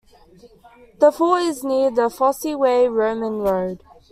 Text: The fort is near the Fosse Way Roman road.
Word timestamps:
The 0.97 1.11
fort 1.11 1.43
is 1.43 1.63
near 1.63 1.91
the 1.91 2.09
Fosse 2.09 2.55
Way 2.57 2.87
Roman 2.87 3.37
road. 3.37 3.83